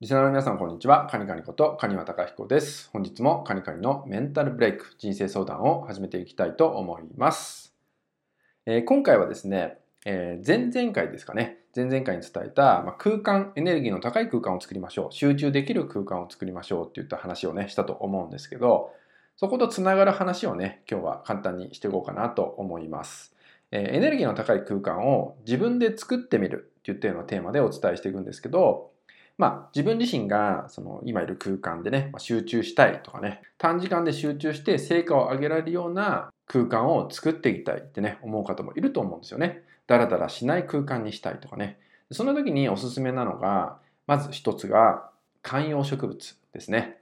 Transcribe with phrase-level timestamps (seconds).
[0.00, 1.08] リスナーの皆さん、こんにちは。
[1.10, 2.88] カニカニことカニワタカヒコです。
[2.92, 7.74] 本日もカニカニのメンタルブレイク、人生相談を始めていきたいと思います。
[8.64, 15.12] えー、今回はですね、えー、前々回ですかね、前々回に伝えた、まあ、空間、エネルギーの高い空間を作りましょう。
[15.12, 18.92] 集中できる空間を作りましょうっていった話をね、したと思うんですけど、
[19.34, 23.34] そことつながる話をね、今日は簡単にしていこうかなと思います。
[23.72, 28.92] えー、エネルギーの高い空間を自分で作ってみるっていったようなテーマでお伝えしていくんですけど、
[29.38, 39.62] まあ、自分自身がその今いる空間でね、集中したいとかね、短時間で集中して成果を上げられるような空間を作っていきたいってね、思う方もいると思うんですよね。
[39.86, 41.78] だらだらしない空間にしたいとかね。
[42.10, 45.08] その時におすすめなのが、まず一つが
[45.42, 46.98] 観葉植物ですね。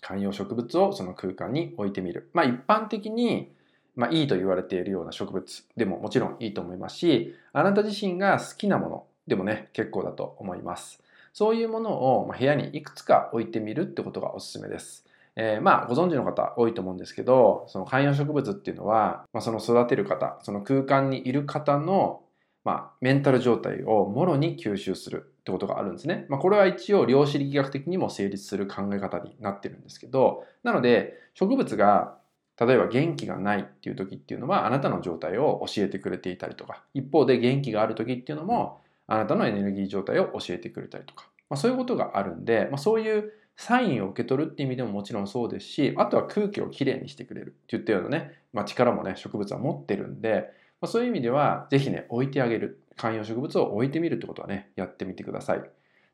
[0.00, 2.30] 観葉植物をその空間に置いてみる。
[2.32, 3.50] まあ一般的に
[3.96, 11.02] まあ、いいと言われているような植物でももちろんいいと思いますし、あなた自身が好きなものでもね、結構だと思います。
[11.36, 15.04] そういうものを部屋にいくつか置いてみるってことがおすすめです。
[15.36, 22.22] えー、まあご存知の方多いと思うんですけどその観葉植物っていうのは、まあ、その育てる方その空間にいる方の、
[22.64, 26.24] まあ、メンタル状態をもろに吸収するってことがあるんですね。
[26.30, 32.16] まあ、これは一応量子力学的にも成立する考え方になってるんですけどなので植物が
[32.58, 52.80] 例えば元気がないっていう時っていうのはあなたの状態を教えてくれていたりとか一方で元気がある時っていうのもあなたのエネルギー状態を教えてくれたりとか、まあ、そういうことがあるんで、まあ、そういうサインを受け取るって意味でももちろんそうですし、あとは空気をきれいにしてくれるって言ったようなね、まあ、力もね、植物は持ってるんで、まあ、そういう意味では、ぜひね、置いてあげる。
[52.96, 55.62] 観葉植物を置いてみるってことはね、やってみてください。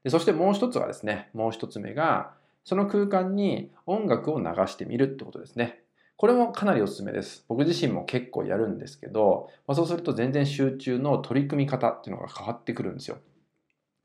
[0.05, 2.33] でそしてもう一つはですね、もう一つ目が、
[2.65, 5.81] その空間に音楽を流してみるってことですね。
[6.17, 7.45] これもかなりおすすめです。
[7.49, 13.19] 僕自身も結構やるんですけど、まあ、そうすると全然集中の取り組み方っていうのが変わってくるんですよ。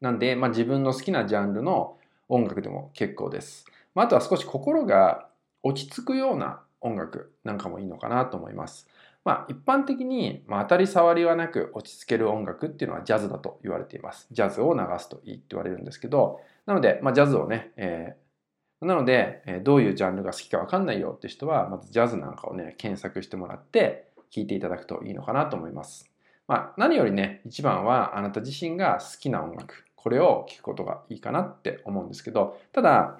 [0.02, 1.98] なんで、まあ、自分の好きなジャンルの
[2.30, 3.66] 音楽でも結構です。
[3.96, 5.28] まあ、あとは少し心が
[5.64, 8.88] 落ち着くような音楽なんかもいいのかなと思います。
[9.24, 14.28] まあ、一般的に、まあ、当たり障りはなく落ち着ける音楽っていうのはジャズだと言われています。
[14.32, 18.27] ジャズを流すといいって言われるんですけど、なので、まあ、ジャズをね、えー、
[18.82, 26.12] なので、えどういうジャンルが好きかわかんないよって人は、まずジャズなんかをね、検索してもらって聴いていただくといいのかなと思います。
[26.48, 33.20] まあ、何よりね、一番はあなた自身が好きな音楽、これを聞くことがいいかなって思うんですけど、ただ、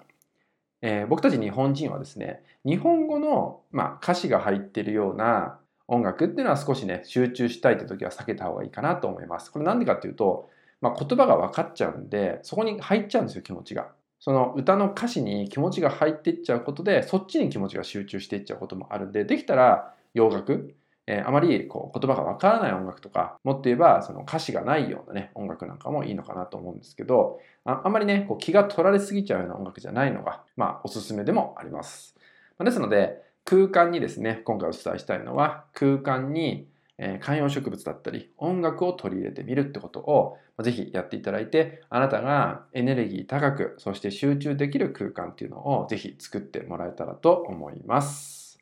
[0.82, 9.52] えー、僕たち日本人はですね、日本語の、まあ、歌詞が入ってるような音楽っていうのは少しね、集中したいって時は避けた方がいいかなと思います。
[9.52, 13.90] これなんでかっていうと、まあ、言葉が分かっちゃうんで、そこに入っちゃうんですよ、気持ちが。
[14.20, 32.16] その歌の歌詞に気持ちが入っていっちゃうことで、そっちに気持ちが集中していっちゃうこともあるんで、できたら洋楽、えー、あまりこう言葉がわからない音楽とか、もっと言えばその歌詞がないようなね、音楽なんかもいいのかなと思うんですけど、ああまりね、こう気が取られすぎちゃうような音楽じゃないのが、まあ、おすすめでもあります。
[32.58, 48.60] まあですので、空間にですね、今回お伝えしたいのは、空間にえ観葉植物だったり音楽を取り入れてみるってことをぜひやっていただいてあなたがエネルギー高くそして集中できる空間っていうのをぜひ作ってもらえたらと思います。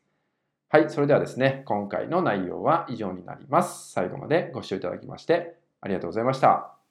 [0.69, 3.93] はい、それではですね、今回の内容は以上になります。
[3.93, 6.84] 最後までご視聴いただきましてありがとうございました。